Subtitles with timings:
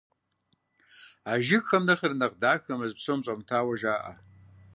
[1.31, 4.11] А жыгхэм нэхърэ нэхъ дахэ мэз псом щӏэмытауэ жаӏэ.